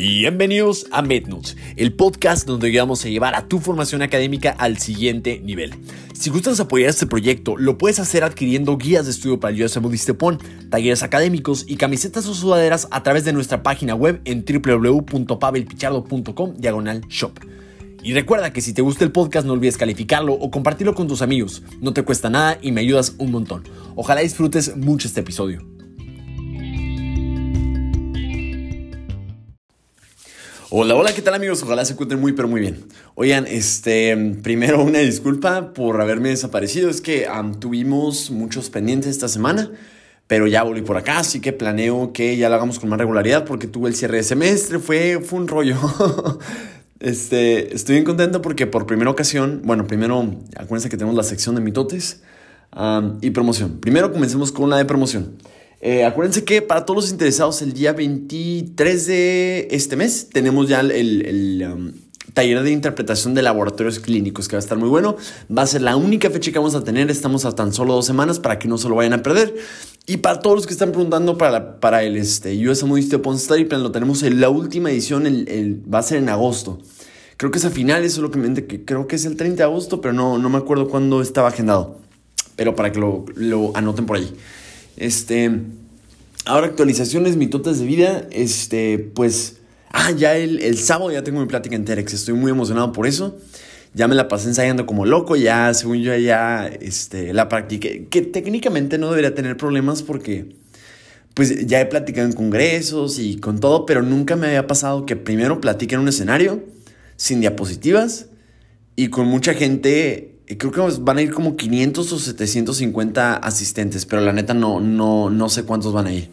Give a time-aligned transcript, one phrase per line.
[0.00, 5.40] Bienvenidos a MedNotes, el podcast donde vamos a llevar a tu formación académica al siguiente
[5.40, 5.74] nivel.
[6.12, 9.76] Si gustas apoyar este proyecto, lo puedes hacer adquiriendo guías de estudio para el US
[9.82, 10.38] Budistepon,
[10.70, 17.00] talleres académicos y camisetas o sudaderas a través de nuestra página web en www.pavelpichardo.com diagonal
[17.08, 17.32] shop.
[18.00, 21.22] Y recuerda que si te gusta el podcast no olvides calificarlo o compartirlo con tus
[21.22, 21.64] amigos.
[21.80, 23.64] No te cuesta nada y me ayudas un montón.
[23.96, 25.77] Ojalá disfrutes mucho este episodio.
[30.70, 31.62] Hola, hola, ¿qué tal amigos?
[31.62, 32.84] Ojalá se encuentren muy, pero muy bien.
[33.14, 36.90] Oigan, este, primero una disculpa por haberme desaparecido.
[36.90, 37.26] Es que
[37.58, 39.70] tuvimos muchos pendientes esta semana,
[40.26, 43.46] pero ya volví por acá, así que planeo que ya lo hagamos con más regularidad
[43.46, 45.78] porque tuve el cierre de semestre, fue, fue un rollo.
[47.00, 51.54] este, estoy bien contento porque por primera ocasión, bueno, primero, acuérdense que tenemos la sección
[51.54, 52.20] de mitotes
[53.22, 53.80] y promoción.
[53.80, 55.38] Primero comencemos con la de promoción.
[55.80, 60.80] Eh, acuérdense que para todos los interesados, el día 23 de este mes tenemos ya
[60.80, 61.92] el, um,
[62.34, 65.16] taller de interpretación de laboratorios clínicos que va a estar muy bueno.
[65.56, 67.10] Va a ser la única fecha que vamos a tener.
[67.10, 69.54] Estamos a tan solo dos semanas para que no se lo vayan a perder.
[70.06, 73.82] Y para todos los que están preguntando para, para el este, US Upon Study Plan,
[73.82, 76.80] lo tenemos en la última edición, el, va a ser en agosto.
[77.36, 80.12] Creo que es a finales, solamente que creo que es el 30 de agosto, pero
[80.12, 82.00] no, no me acuerdo cuándo estaba agendado.
[82.56, 84.34] Pero para que lo, lo anoten por ahí.
[84.98, 85.48] Este,
[86.44, 89.58] ahora actualizaciones, mitotas de vida, este, pues,
[89.90, 93.06] ah, ya el, el sábado ya tengo mi plática en Terex, estoy muy emocionado por
[93.06, 93.38] eso.
[93.94, 98.22] Ya me la pasé ensayando como loco, ya, según yo, ya, este, la practiqué, que
[98.22, 100.56] técnicamente no debería tener problemas porque,
[101.34, 105.14] pues, ya he platicado en congresos y con todo, pero nunca me había pasado que
[105.14, 106.64] primero platique en un escenario,
[107.16, 108.26] sin diapositivas,
[108.96, 114.22] y con mucha gente creo que van a ir como 500 o 750 asistentes, pero
[114.22, 116.30] la neta no, no, no sé cuántos van a ir.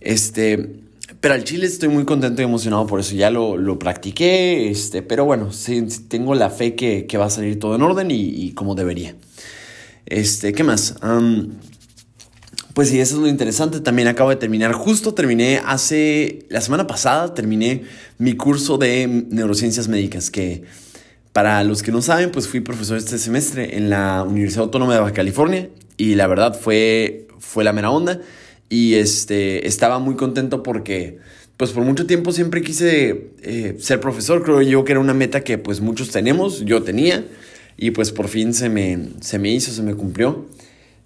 [0.00, 0.80] Este,
[1.20, 3.14] pero al Chile estoy muy contento y emocionado por eso.
[3.14, 5.50] Ya lo, lo practiqué, este, pero bueno,
[6.08, 9.14] tengo la fe que, que, va a salir todo en orden y, y como debería.
[10.06, 10.96] Este, ¿qué más?
[12.72, 13.80] pues sí, eso es lo interesante.
[13.80, 17.82] También acabo de terminar, justo terminé hace, la semana pasada terminé
[18.16, 20.64] mi curso de neurociencias médicas que
[21.32, 25.00] para los que no saben, pues fui profesor este semestre en la Universidad Autónoma de
[25.00, 28.20] Baja California y la verdad fue, fue la mera onda.
[28.68, 31.18] Y este, estaba muy contento porque
[31.56, 35.42] pues por mucho tiempo siempre quise eh, ser profesor, creo yo que era una meta
[35.42, 37.24] que pues muchos tenemos, yo tenía.
[37.76, 40.46] Y pues por fin se me, se me hizo, se me cumplió.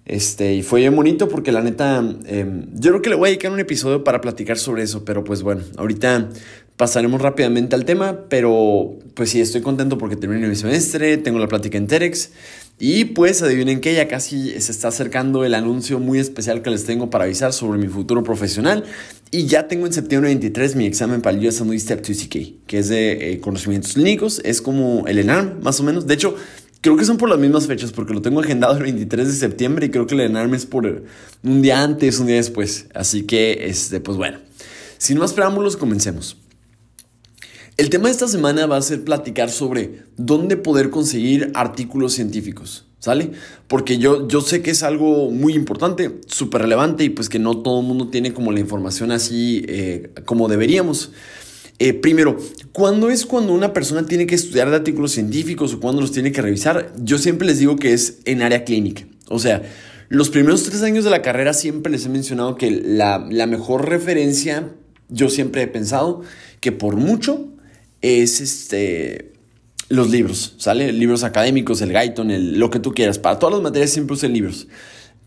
[0.05, 3.31] Este, y fue bien bonito porque la neta, em, yo creo que le voy a
[3.31, 6.29] dedicar un episodio para platicar sobre eso, pero pues bueno, ahorita
[6.77, 11.47] pasaremos rápidamente al tema, pero pues sí, estoy contento porque terminé mi semestre, tengo la
[11.47, 12.31] plática en Terex
[12.77, 16.83] y pues adivinen que ya casi se está acercando el anuncio muy especial que les
[16.83, 18.83] tengo para avisar sobre mi futuro profesional
[19.31, 22.89] y ya tengo en septiembre 23 mi examen para el US Step 2CK, que es
[22.89, 26.35] de eh, conocimientos clínicos, es como el ENARM más o menos, de hecho
[26.81, 29.87] Creo que son por las mismas fechas, porque lo tengo agendado el 23 de septiembre
[29.87, 30.85] y creo que el ENARM es por
[31.41, 32.85] un día antes, un día después.
[32.93, 34.37] Así que, este, pues bueno,
[34.99, 36.37] sin más preámbulos, comencemos.
[37.77, 42.85] El tema de esta semana va a ser platicar sobre dónde poder conseguir artículos científicos,
[42.99, 43.31] ¿sale?
[43.67, 47.57] Porque yo, yo sé que es algo muy importante, súper relevante y pues que no
[47.57, 51.11] todo el mundo tiene como la información así eh, como deberíamos.
[51.77, 52.37] Eh, primero,
[52.71, 56.31] ¿cuándo es cuando una persona tiene que estudiar de artículos científicos o cuándo los tiene
[56.31, 56.93] que revisar?
[56.97, 59.05] Yo siempre les digo que es en área clínica.
[59.27, 59.63] O sea,
[60.07, 64.71] los primeros tres años de la carrera siempre les he mencionado que la, mejor referencia,
[65.09, 66.21] yo siempre he pensado
[66.61, 67.49] que por mucho
[68.05, 69.33] es este,
[69.89, 70.91] los libros, ¿sale?
[70.93, 73.19] Libros académicos, el Guyton, el, lo que tú quieras.
[73.19, 74.67] Para todas las materias siempre usen libros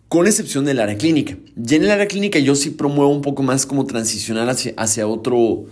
[0.08, 1.36] con excepción del área clínica.
[1.54, 5.06] Ya en el área clínica yo sí promuevo un poco más como transicionar hacia, hacia
[5.06, 5.66] otro,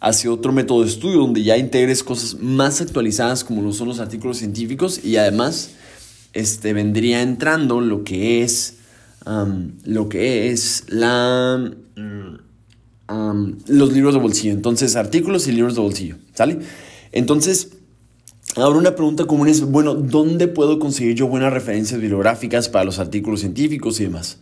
[0.00, 4.00] hacia otro método de estudio donde ya integres cosas más actualizadas como lo son los
[4.00, 5.70] artículos científicos y además
[6.32, 8.74] este, vendría entrando lo que es
[9.84, 11.72] lo que es la
[13.08, 16.58] los libros de bolsillo entonces artículos y libros de bolsillo ¿sale?
[17.12, 17.70] entonces
[18.54, 22.98] Ahora una pregunta común es, bueno, ¿dónde puedo conseguir yo buenas referencias bibliográficas para los
[22.98, 24.38] artículos científicos y demás?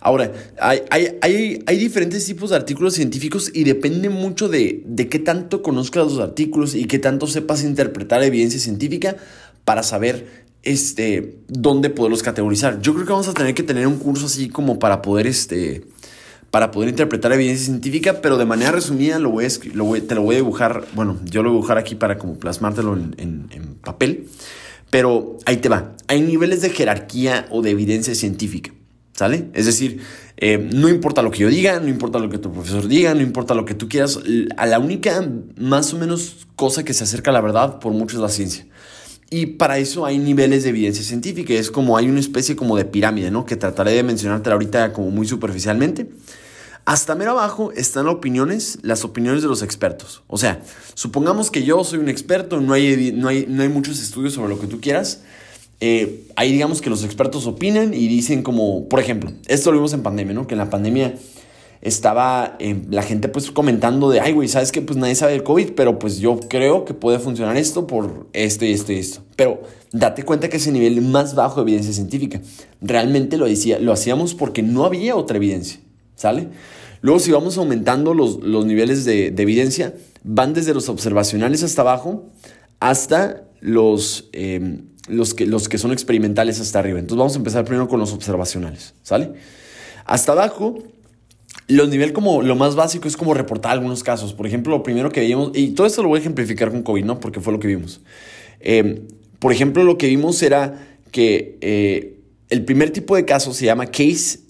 [0.00, 5.62] Ahora, hay, hay, diferentes tipos de artículos científicos y depende mucho de, de qué tanto
[5.62, 9.16] conozcas los artículos y qué tanto sepas interpretar evidencia científica
[9.64, 12.80] para saber este, dónde poderlos categorizar.
[12.80, 15.84] Yo creo que vamos a tener que tener un curso así como para poder, este,
[16.52, 20.20] para poder interpretar evidencia científica, pero de manera resumida lo voy lo voy, te lo
[20.22, 23.46] voy a dibujar, bueno, yo lo voy a dibujar aquí para como plasmártelo en, en,
[23.50, 24.28] en papel,
[24.90, 25.96] pero ahí te va.
[26.08, 28.70] Hay niveles de jerarquía o de evidencia científica.
[29.14, 29.48] ¿sale?
[29.54, 30.00] Es decir,
[30.36, 33.22] eh, no importa lo que yo diga, no importa lo que tu profesor diga, no
[33.22, 34.18] importa lo que tú quieras,
[34.56, 35.26] a la única
[35.56, 38.66] más o menos cosa que se acerca a la verdad por mucho es la ciencia.
[39.32, 42.84] Y para eso hay niveles de evidencia científica, es como hay una especie como de
[42.84, 43.46] pirámide, ¿no?
[43.46, 46.06] Que trataré de mencionarte ahorita como muy superficialmente.
[46.84, 50.22] Hasta mero abajo están opiniones, las opiniones de los expertos.
[50.26, 50.60] O sea,
[50.92, 54.50] supongamos que yo soy un experto, no hay, no hay, no hay muchos estudios sobre
[54.50, 55.22] lo que tú quieras.
[55.80, 59.94] Eh, ahí digamos que los expertos opinan y dicen como, por ejemplo, esto lo vimos
[59.94, 60.46] en pandemia, ¿no?
[60.46, 61.14] Que en la pandemia
[61.82, 65.42] estaba eh, la gente pues comentando de, ay, güey, ¿sabes que Pues nadie sabe del
[65.42, 69.22] COVID, pero pues yo creo que puede funcionar esto por esto y esto y esto.
[69.36, 72.40] Pero date cuenta que es el nivel más bajo de evidencia científica.
[72.80, 75.80] Realmente lo, decía, lo hacíamos porque no había otra evidencia.
[76.14, 76.48] ¿sale?
[77.00, 82.30] Luego si vamos aumentando los, niveles de, evidencia, van desde los observacionales hasta abajo
[82.78, 87.00] hasta los, em, los, que, los que son experimentales hasta arriba.
[87.00, 89.32] Entonces vamos a empezar primero con los observacionales, ¿sale?
[90.04, 90.78] Hasta abajo
[91.68, 94.34] los niveles como lo más básico es como reportar algunos casos.
[94.34, 97.04] Por ejemplo, lo primero que vimos, y todo esto lo voy a ejemplificar con COVID,
[97.04, 97.20] ¿no?
[97.20, 98.00] Porque fue lo que vimos.
[98.60, 99.06] Em,
[99.38, 102.18] por ejemplo, lo que vimos era que eh,
[102.50, 104.40] el primer tipo de caso se llama case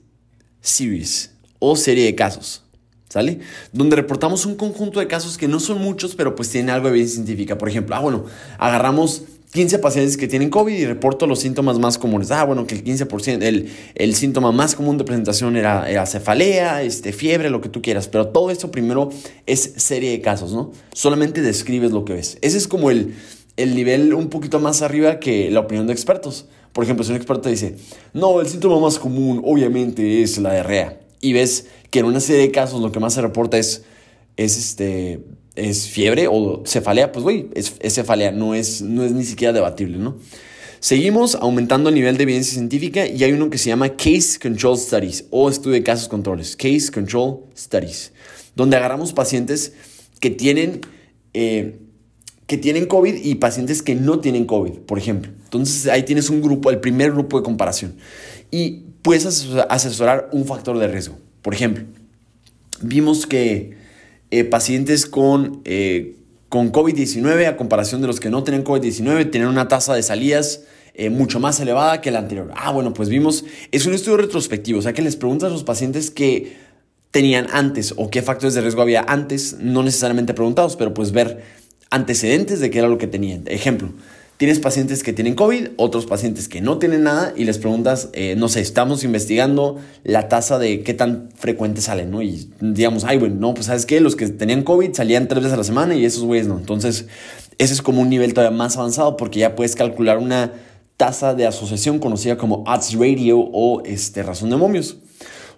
[0.60, 2.62] series o serie de casos.
[3.08, 3.40] ¿Sale?
[3.72, 6.92] Donde reportamos un conjunto de casos que no son muchos, pero pues tienen algo de
[6.92, 7.58] evidencia científica.
[7.58, 8.24] Por ejemplo, ah, bueno,
[8.56, 12.30] agarramos 15 pacientes que tienen COVID y reporto los síntomas más comunes.
[12.30, 16.82] Ah, bueno, que el 15%, el, el síntoma más común de presentación era, era, cefalea,
[16.82, 18.08] este, fiebre, lo que tú quieras.
[18.08, 19.10] Pero todo esto primero
[19.44, 20.72] es serie de casos, ¿no?
[20.94, 22.38] Solamente describes lo que ves.
[22.40, 23.14] Ese es como el,
[23.58, 26.46] el nivel un poquito más arriba que la opinión de expertos.
[26.72, 27.76] Por ejemplo, si un experto dice,
[28.14, 32.42] no, el síntoma más común obviamente es la diarrea y ves que en una serie
[32.42, 33.84] de casos lo que más se reporta es,
[34.36, 35.20] es, este,
[35.54, 39.98] es fiebre o cefalea, pues güey, es, cefalea, no es, no es ni siquiera debatible,
[39.98, 40.16] ¿no?
[40.80, 44.76] Seguimos aumentando el nivel de evidencia científica y hay uno que se llama Case Control
[44.76, 48.12] Studies o estudio de casos controles, Case Control Studies,
[48.56, 49.74] donde agarramos pacientes
[50.18, 50.80] que tienen,
[51.34, 51.78] eh,
[52.48, 55.30] que tienen COVID y pacientes que no tienen COVID, por ejemplo.
[55.44, 57.94] Entonces ahí tienes un grupo, el primer grupo de comparación.
[58.50, 59.24] Y puedes
[59.68, 61.16] asesorar un factor de riesgo.
[61.42, 61.84] Por ejemplo,
[62.80, 63.81] vimos que
[64.34, 66.16] eh, pacientes con, eh,
[66.48, 70.62] con COVID-19, a comparación de los que no tienen COVID-19, tienen una tasa de salidas
[70.94, 72.50] eh, mucho más elevada que la anterior.
[72.56, 75.64] Ah, bueno, pues vimos, es un estudio retrospectivo, o sea que les preguntas a los
[75.64, 76.56] pacientes que
[77.10, 81.42] tenían antes o qué factores de riesgo había antes, no necesariamente preguntados, pero pues ver
[81.90, 83.42] antecedentes de qué era lo que tenían.
[83.48, 83.90] Ejemplo,
[84.42, 88.34] Tienes pacientes que tienen COVID, otros pacientes que no tienen nada y les preguntas, eh,
[88.36, 92.22] no sé, estamos investigando la tasa de qué tan frecuente salen, ¿no?
[92.22, 95.52] Y digamos, ay, bueno, no, pues sabes qué, los que tenían COVID salían tres veces
[95.52, 96.58] a la semana y esos güeyes no.
[96.58, 97.06] Entonces,
[97.58, 100.52] ese es como un nivel todavía más avanzado porque ya puedes calcular una
[100.96, 104.96] tasa de asociación conocida como odds ratio o este, razón de momios.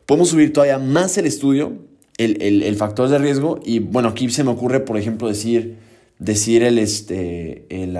[0.04, 1.72] Podemos subir todavía más el estudio,
[2.18, 5.78] el, el, el factor de riesgo y bueno, aquí se me ocurre, por ejemplo, decir
[6.18, 7.96] decir el, este, el,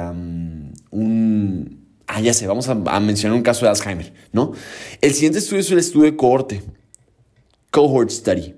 [0.94, 4.52] un, ah, ya sé, vamos a, mencionar un caso de Alzheimer, ¿no?
[5.00, 6.62] El siguiente estudio es el estudio de cohorte,
[7.70, 8.54] cohort study.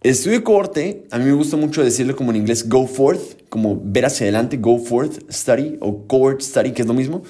[0.00, 3.48] El estudio de cohorte, a mí me gusta mucho decirlo como en inglés go forth,
[3.48, 7.22] como ver hacia adelante, go forth study o cohort study, que es lo mismo,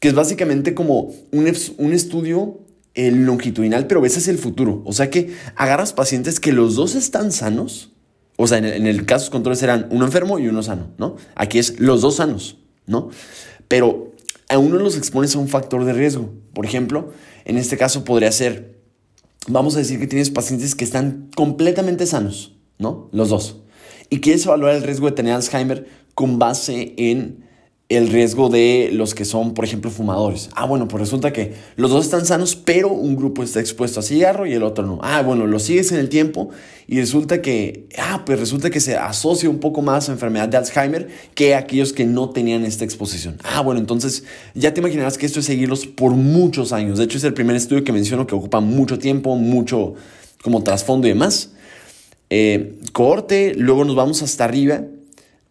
[0.00, 2.60] que es básicamente como un, un estudio
[2.98, 4.82] eh, longitudinal, pero ves hacia el futuro.
[4.86, 7.92] O sea que agarras pacientes que los dos están sanos,
[8.36, 11.16] o sea, en el, caso de controles eran uno enfermo y uno sano, ¿no?
[11.34, 13.10] Aquí es los dos sanos, ¿no?
[13.68, 14.12] Pero
[14.48, 16.30] a uno los expones a un factor de riesgo.
[16.52, 17.12] Por ejemplo,
[17.44, 18.78] en este caso podría ser,
[19.48, 23.08] vamos a decir que tienes pacientes que están completamente sanos, ¿no?
[23.12, 23.62] Los dos.
[24.08, 27.45] Y quieres evaluar el riesgo de tener Alzheimer con base en
[27.88, 30.48] el riesgo de los que son, por ejemplo, fumadores.
[30.56, 34.02] Ah, bueno, pues resulta que los dos están sanos, pero un grupo está expuesto a
[34.02, 34.98] cigarro y el otro no.
[35.02, 36.50] Ah, bueno, lo sigues en el tiempo
[36.88, 40.56] y resulta que, ah, pues resulta que se asocia un poco más a enfermedad de
[40.56, 43.38] Alzheimer que aquellos que no tenían esta exposición.
[43.44, 44.24] Ah, bueno, entonces
[44.54, 46.98] ya te imaginarás que esto es seguirlos por muchos años.
[46.98, 49.94] De hecho, es el primer estudio que menciono que ocupa mucho tiempo, mucho
[50.42, 51.52] como trasfondo y demás.
[52.30, 52.80] Eh,
[53.56, 54.82] luego nos vamos hasta arriba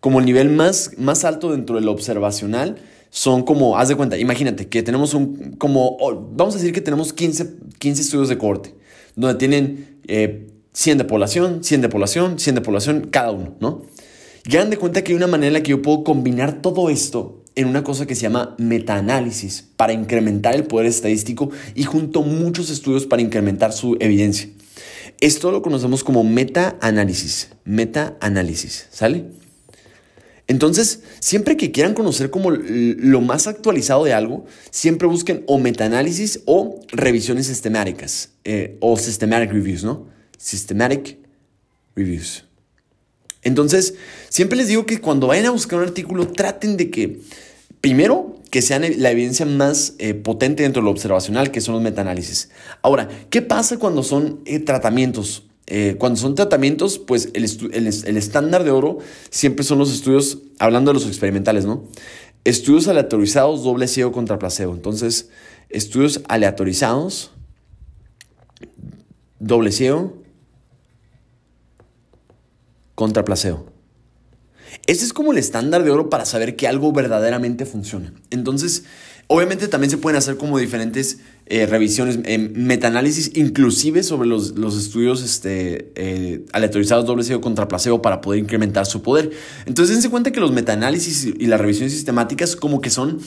[0.05, 2.77] como el nivel más, más alto dentro del observacional
[3.09, 5.97] son como, haz de cuenta, imagínate que tenemos un, como,
[6.33, 8.75] vamos a decir que tenemos 15, 15 estudios de corte,
[9.15, 13.81] donde tienen 100 eh, de población, 100 de población, 100 de población, cada uno, ¿no?
[14.47, 16.91] Ya dan de cuenta que hay una manera en la que yo puedo combinar todo
[16.91, 22.21] esto en una cosa que se llama metaanálisis para incrementar el poder estadístico y junto
[22.21, 24.49] muchos estudios para incrementar su evidencia.
[25.19, 29.44] Esto lo conocemos como metaanálisis, metaanálisis, ¿sale?
[30.47, 36.41] Entonces, siempre que quieran conocer como lo más actualizado de algo, siempre busquen o metaanálisis
[36.45, 40.07] o revisiones sistemáticas eh, o systematic reviews, ¿no?
[40.37, 41.17] Systematic
[41.95, 42.45] reviews.
[43.41, 43.95] Entonces,
[44.29, 47.21] siempre les digo que cuando vayan a buscar un artículo, traten de que,
[47.81, 51.83] primero, que sea la evidencia más eh, potente dentro de lo observacional, que son los
[51.83, 52.49] metaanálisis.
[52.81, 55.44] Ahora, ¿qué pasa cuando son eh, tratamientos?
[55.67, 57.43] Eh, cuando son tratamientos, pues el,
[58.17, 61.83] estándar de oro siempre son los estudios, hablando de los experimentales, ¿no?
[62.43, 64.73] Estudios aleatorizados, doble ciego contra placebo.
[64.73, 65.29] Entonces,
[65.69, 67.31] estudios aleatorizados,
[69.39, 70.13] doble ciego
[72.93, 73.65] contra placebo.
[74.85, 78.13] Ese es como el estándar de oro para saber que algo verdaderamente funciona.
[78.29, 78.83] Entonces,
[79.27, 85.23] obviamente también se pueden hacer como diferentes eh, revisiones, eh, metaanálisis, inclusive sobre los, estudios
[85.23, 89.31] este, eh, aleatorizados doble ciego contra placebo para poder incrementar su poder.
[89.65, 93.19] Entonces, dense cuenta que los metaanálisis y las revisiones sistemáticas como que son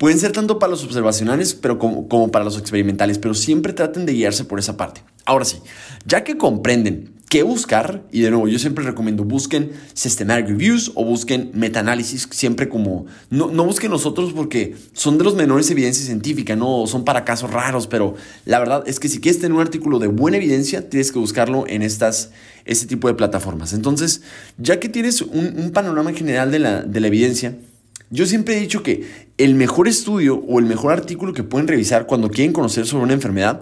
[0.00, 4.06] Pueden ser tanto para los observacionales pero como, como, para los experimentales, pero siempre traten
[4.06, 5.02] de guiarse por esa parte.
[5.26, 5.58] Ahora sí,
[6.06, 11.04] ya que comprenden qué buscar, y de nuevo yo siempre recomiendo busquen systematic reviews o
[11.04, 16.56] busquen metaanálisis, siempre como, no, no busquen nosotros porque son de los menores evidencia científica,
[16.56, 20.00] no son para casos raros, pero la verdad es que si quieres tener un artículo
[20.00, 22.32] de buena evidencia, tienes que buscarlo en estas,
[22.64, 23.74] este tipo de plataformas.
[23.74, 24.22] Entonces,
[24.58, 27.54] ya que tienes un, un panorama general de la, de la evidencia,
[28.12, 29.04] yo siempre he dicho que
[29.38, 33.12] el mejor estudio o el mejor artículo que pueden revisar cuando quieren conocer sobre una
[33.12, 33.60] enfermedad,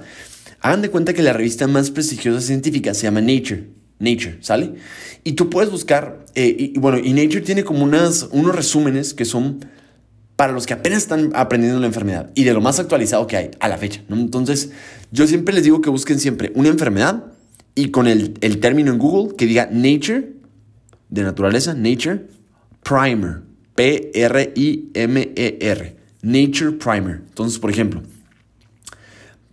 [0.60, 3.68] hagan de cuenta que la revista más prestigiosa científica se llama Nature.
[4.00, 4.74] Nature, ¿sale?
[5.24, 9.24] Y tú puedes buscar, eh, y, bueno, y Nature tiene como unas, unos resúmenes que
[9.24, 9.64] son
[10.36, 13.50] para los que apenas están aprendiendo la enfermedad y de lo más actualizado que hay
[13.58, 14.04] a la fecha.
[14.08, 14.70] Entonces,
[15.10, 17.24] yo siempre les digo que busquen siempre una enfermedad
[17.74, 20.34] y con el, el término en Google que diga Nature,
[21.08, 22.26] de naturaleza, Nature,
[22.84, 23.48] Primer.
[23.78, 24.96] P-R-I-M-E-R.
[26.22, 27.22] Nature Primer.
[27.28, 28.02] Entonces, por ejemplo,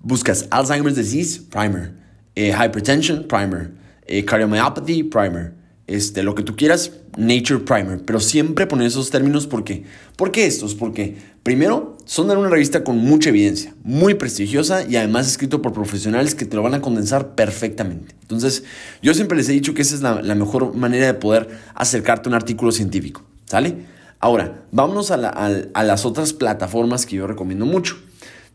[0.05, 1.91] buscas Alzheimer's Disease Primer,
[2.35, 3.71] eh, Hypertension Primer,
[4.05, 5.53] eh, Cardiomyopathy Primer,
[5.87, 8.05] este, lo que tú quieras, Nature Primer.
[8.05, 9.83] Pero siempre poner esos términos porque,
[10.15, 10.75] ¿por qué estos?
[10.75, 15.73] Porque primero son de una revista con mucha evidencia, muy prestigiosa y además escrito por
[15.73, 18.15] profesionales que te lo van a condensar perfectamente.
[18.21, 18.63] Entonces,
[19.01, 22.29] yo siempre les he dicho que esa es la mejor manera de poder acercarte a
[22.29, 23.23] un artículo científico.
[23.45, 23.75] ¿Sale?
[24.19, 27.97] Ahora, vámonos a, las otras plataformas que yo recomiendo mucho.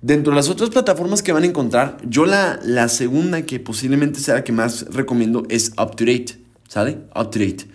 [0.03, 4.19] Dentro de las otras plataformas que van a encontrar, yo la, la segunda que posiblemente
[4.21, 6.39] sea la que más recomiendo es UpToDate,
[6.69, 6.99] ¿sale?
[7.15, 7.67] UpToDate.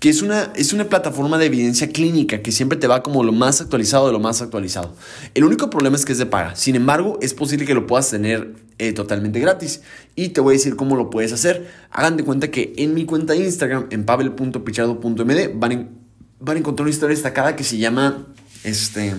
[0.00, 3.32] Que es una, es una plataforma de evidencia clínica que siempre te va como lo
[3.32, 4.94] más actualizado de lo más actualizado.
[5.34, 6.56] El único problema es que es de paga.
[6.56, 9.82] Sin embargo, es posible que lo puedas tener eh, totalmente gratis.
[10.16, 11.70] Y te voy a decir cómo lo puedes hacer.
[11.90, 16.00] Hagan de cuenta que en mi cuenta Instagram, en pavel.pichardo.md, van
[16.40, 18.26] van a encontrar una historia destacada que se llama,
[18.64, 19.14] este,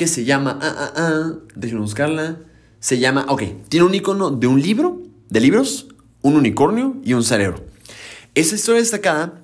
[0.00, 2.38] que se llama, ah, ah, ah, déjenme buscarla,
[2.78, 5.88] se llama, ok, tiene un icono de un libro, de libros,
[6.22, 7.62] un unicornio y un cerebro.
[8.34, 9.42] Esa historia destacada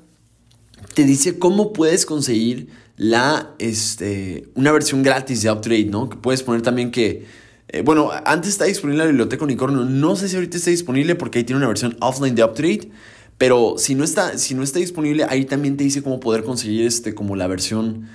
[0.95, 6.09] te dice cómo puedes conseguir la, este, una versión gratis de UpToDate, ¿no?
[6.09, 7.27] Que puedes poner también que,
[7.69, 11.41] eh, bueno, antes está disponible la biblioteca Unicornio, no sé si ahorita está disponible porque
[11.41, 12.91] ahí tiene una versión offline de UpToDate,
[13.37, 16.87] pero si no está, si no está disponible, ahí también te dice cómo poder conseguir
[16.87, 18.09] este, como la versión.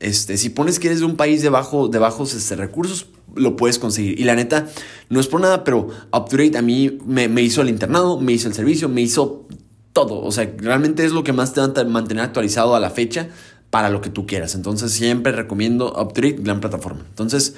[0.00, 3.78] Este, si pones que eres de un país de, de bajos este, recursos, lo puedes
[3.78, 4.18] conseguir.
[4.20, 4.68] Y la neta,
[5.08, 8.48] no es por nada, pero UpToDate a mí me, me hizo el internado, me hizo
[8.48, 9.46] el servicio, me hizo
[9.92, 10.20] todo.
[10.20, 13.28] O sea, realmente es lo que más te va a mantener actualizado a la fecha
[13.70, 14.54] para lo que tú quieras.
[14.54, 17.04] Entonces siempre recomiendo UpToDate, gran plataforma.
[17.08, 17.54] Entonces,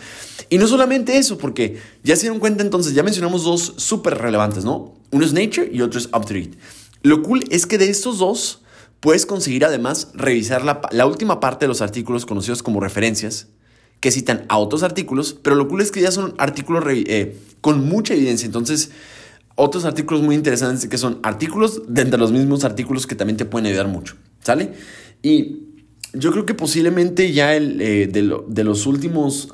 [0.49, 4.65] y no solamente eso, porque ya se dieron cuenta entonces, ya mencionamos dos súper relevantes,
[4.65, 4.95] ¿no?
[5.11, 6.53] Uno es Nature y otro es UpToDate.
[7.03, 8.63] Lo cool es que de estos dos
[9.07, 13.47] puedes conseguir además revisar la, última parte de los artículos conocidos como referencias,
[14.01, 17.89] que citan a otros artículos, pero lo cool es que ya son artículos eh, con
[17.89, 18.47] mucha evidencia.
[18.47, 18.91] Entonces,
[19.55, 23.45] otros artículos muy interesantes que son artículos de entre los mismos artículos que también te
[23.45, 24.73] pueden ayudar mucho, ¿sale?
[25.23, 25.61] Y
[26.13, 29.51] yo creo que posiblemente ya el, eh, de, los últimos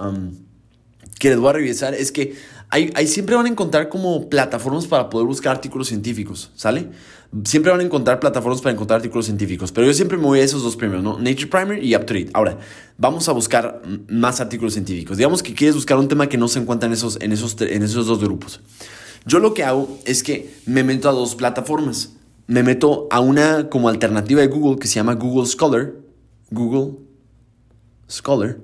[1.18, 2.32] que les voy a revisar es que
[2.72, 6.88] hay, siempre van a encontrar como plataformas para poder buscar artículos científicos, ¿sale?
[7.44, 10.42] Siempre van a encontrar plataformas para encontrar artículos científicos, pero yo siempre me voy a
[10.42, 11.18] esos dos primeros, ¿no?
[11.18, 12.30] Nature Primer y UpToDate.
[12.32, 12.58] Ahora,
[12.96, 15.18] vamos a buscar más artículos científicos.
[15.18, 17.82] Digamos que quieres buscar un tema que no se encuentra en esos, en esos, en
[17.82, 18.60] esos dos grupos.
[19.26, 22.14] Yo lo que hago es que me meto a dos plataformas.
[22.46, 25.92] Me meto a una como alternativa de Google que se llama Google Scholar.
[26.50, 26.94] Google
[28.08, 28.56] Scholar.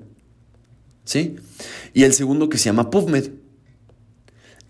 [1.03, 1.35] ¿Sí?
[1.93, 3.38] Y el segundo que se llama PubMed.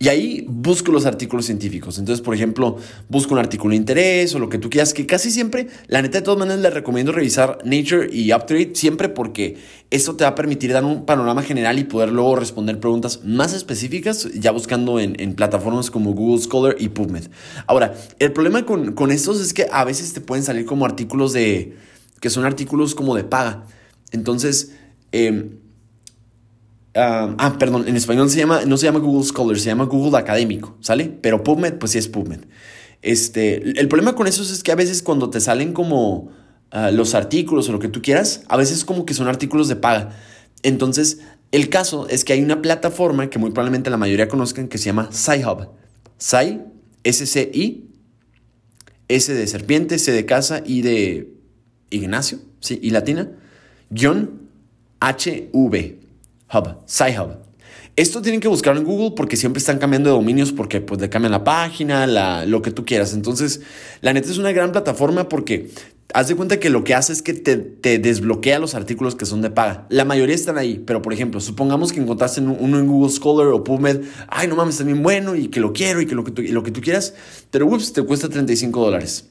[0.01, 1.99] Y ahí busco los artículos científicos.
[1.99, 2.77] Entonces, por ejemplo,
[3.09, 6.19] busco un artículo de interés o lo que tú quieras, que casi siempre, la neta
[6.19, 9.57] de todas maneras, les recomiendo revisar Nature y UpTrade siempre porque
[9.91, 13.53] eso te va a permitir dar un panorama general y poder luego responder preguntas más
[13.53, 17.25] específicas, ya buscando en, plataformas como Google Scholar y PubMed.
[17.67, 21.33] Ahora, el problema con, con estos es que a veces te pueden salir como artículos
[21.33, 21.75] de,
[22.21, 23.65] que son artículos como de paga.
[24.11, 24.71] Entonces,
[25.11, 25.49] eh,
[26.99, 30.77] ah, perdón, en español se llama, no se llama Google Scholar, se llama Google Académico,
[30.81, 31.05] ¿sale?
[31.21, 32.41] Pero PubMed, pues sí es PubMed.
[33.01, 36.29] Este, el problema con esos es que a veces cuando te salen como
[36.71, 39.75] ah, los artículos o lo que tú quieras, a veces como que son artículos de
[39.75, 40.17] paga.
[40.63, 41.19] Entonces,
[41.51, 44.85] el caso es que hay una plataforma que muy probablemente la mayoría conozcan que se
[44.85, 45.69] llama SciHub.
[46.17, 46.59] Sci,
[47.03, 47.89] S-C-I,
[49.07, 51.33] S de serpiente, C de casa, y de
[51.89, 53.31] Ignacio, sí, y latina,
[53.89, 54.49] guion
[54.99, 55.98] HV,
[56.53, 57.37] Hub, SciHub.
[57.95, 61.09] Esto tienen que buscarlo en Google porque siempre están cambiando de dominios porque pues le
[61.09, 63.13] cambian la página, la, lo que tú quieras.
[63.13, 63.61] Entonces,
[64.01, 65.69] la neta es una gran plataforma porque
[66.13, 69.41] haz de cuenta que lo que hace es que te, desbloquea los artículos que son
[69.41, 69.85] de paga.
[69.89, 73.63] La mayoría están ahí, pero por ejemplo, supongamos que encontraste uno en Google Scholar o
[73.63, 76.31] PubMed, ay, no mames, está bien bueno y que lo quiero y que lo que
[76.31, 77.13] tú, lo que tú quieras,
[77.51, 79.25] pero ups, te cuesta 35 dólares.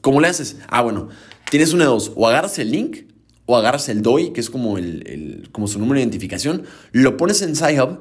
[0.00, 0.56] ¿Cómo le haces?
[0.68, 1.08] Ah, bueno,
[1.50, 3.07] tienes una de dos, o agarras el link
[3.50, 7.40] o agarras el DOI, que es como, el, como su número de identificación, lo pones
[7.40, 8.00] en SciHub,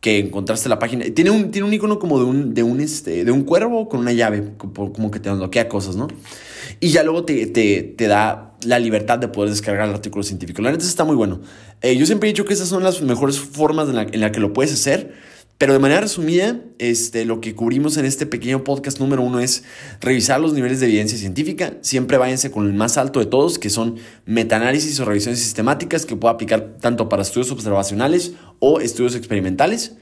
[0.00, 1.04] que encontraste la página.
[1.14, 4.00] Tiene un, tiene un icono como de un, de, un, este, de un cuervo con
[4.00, 6.08] una llave, como, que te desbloquea cosas, ¿no?
[6.80, 10.62] Y ya luego te, te, da la libertad de poder descargar el artículo científico.
[10.62, 11.42] La neta está muy bueno.
[11.82, 14.32] Eh, yo siempre he dicho que esas son las mejores formas en la, en la
[14.32, 15.12] que lo puedes hacer
[15.58, 19.64] pero de manera resumida, este, lo que cubrimos en este pequeño podcast número uno es
[20.00, 21.74] revisar los niveles de evidencia científica.
[21.80, 23.96] Siempre váyanse con el más alto de todos, que son
[24.26, 29.94] metaanálisis o revisiones sistemáticas, que puedo aplicar tanto para estudios observacionales o estudios experimentales.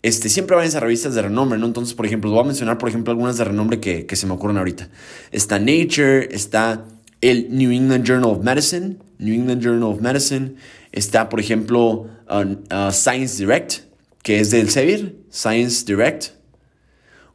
[0.00, 1.66] Este, siempre váyanse a revistas de renombre, ¿no?
[1.66, 4.56] Entonces, por ejemplo, voy a mencionar, por ejemplo, algunas de renombre que, se me ocurren
[4.56, 4.88] ahorita.
[5.32, 6.86] Está Nature, está
[7.20, 10.54] el New England Journal of Medicine, New England Journal of Medicine,
[10.92, 13.80] está, por ejemplo, uh, uh, Science Direct,
[14.24, 16.30] que es del Sevier, Science Direct.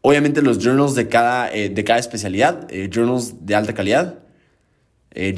[0.01, 4.19] Obviamente los journals de cada, eh, de cada especialidad, eh, journals de alta calidad.
[5.11, 5.35] Eh,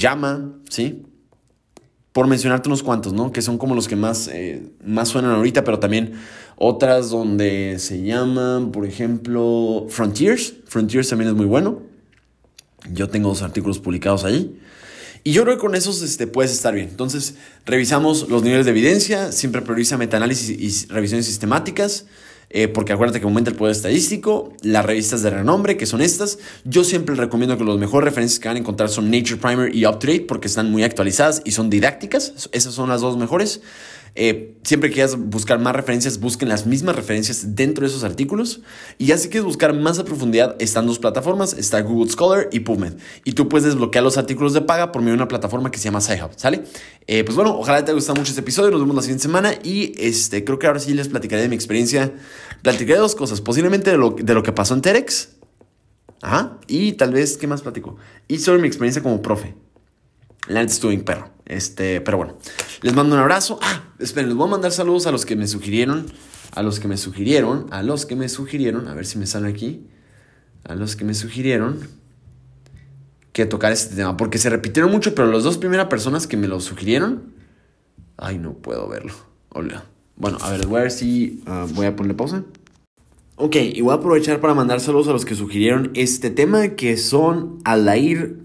[0.70, 1.04] ¿sí?
[2.14, 3.34] Por mencionarte unos cuantos, ¿no?
[3.34, 4.30] Que son como los que más,
[4.84, 6.14] más suenan ahorita, pero también
[6.56, 10.54] otras donde se llaman, por ejemplo, Frontiers.
[10.68, 11.82] Frontiers también es muy bueno.
[12.94, 14.58] Yo tengo dos artículos publicados ahí.
[15.24, 16.90] Y yo creo que con esos este, puedes estar bien.
[16.90, 22.06] Entonces, revisamos los niveles de evidencia, siempre prioriza metaanálisis y revisiones sistemáticas,
[22.50, 26.40] eh, porque acuérdate que aumenta el poder estadístico, las revistas de renombre, que son estas.
[26.66, 29.86] Yo siempre recomiendo que los mejores referencias que van a encontrar son Nature Primer y
[29.86, 32.50] UpTrade, porque están muy actualizadas y son didácticas.
[32.52, 33.62] Esas son las dos mejores.
[34.14, 38.62] Eh, siempre que quieras buscar más referencias, busquen las mismas referencias dentro de esos artículos.
[38.98, 42.62] Y ya si quieres buscar más a profundidad, están dos plataformas, está Google Scholar y
[42.62, 42.94] PubMed.
[43.24, 45.86] Y tú puedes desbloquear los artículos de paga por medio de una plataforma que se
[45.86, 46.64] llama SciHub, ¿sale?
[47.08, 49.54] Eh, pues bueno, ojalá te haya gustado mucho este episodio, nos vemos la siguiente semana
[49.64, 52.14] y este, creo que ahora sí les platicaré de mi experiencia.
[52.62, 55.30] Platicaré dos cosas, posiblemente de lo, de lo que pasó en Terex.
[56.22, 57.98] Ajá, y tal vez, ¿qué más platico?
[58.28, 59.56] Y sobre mi experiencia como profe.
[60.48, 61.30] La neta estuve en perro.
[61.46, 62.38] Este, pero bueno,
[62.82, 63.60] les mando un abrazo.
[63.62, 66.06] Ah, esperen, les voy a mandar saludos a los que me sugirieron.
[66.54, 67.68] A los que me sugirieron.
[67.72, 68.88] A los que me sugirieron.
[68.88, 69.88] A ver si me sale aquí.
[70.64, 71.80] A los que me sugirieron
[73.34, 74.18] que tocar este tema.
[74.18, 77.34] Porque se repitieron mucho, pero las dos primeras personas que me lo sugirieron.
[78.18, 79.14] Ay, no puedo verlo.
[79.50, 79.86] Hola.
[80.16, 82.44] Bueno, a ver, voy a ver si ah, voy a ponerle pausa.
[83.36, 86.96] Ok, y voy a aprovechar para mandar saludos a los que sugirieron este tema, que
[86.96, 88.38] son Alair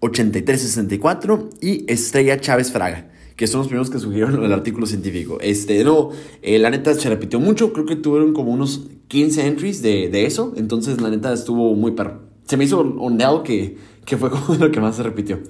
[0.00, 5.38] 8364 y Estrella Chávez Fraga, que son los primeros que sugirieron el artículo científico.
[5.40, 6.10] Este, no,
[6.42, 10.26] eh, la neta se repitió mucho, creo que tuvieron como unos 15 entries de, de
[10.26, 12.20] eso, entonces la neta estuvo muy perro.
[12.46, 15.40] Se me hizo ondeado que, que fue como lo que más se repitió.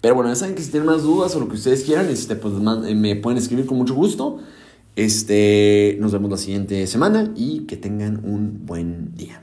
[0.00, 2.36] Pero bueno, ya saben que si tienen más dudas o lo que ustedes quieran, este,
[2.36, 4.38] pues me pueden escribir con mucho gusto.
[4.96, 9.42] Este, nos vemos la siguiente semana y que tengan un buen día.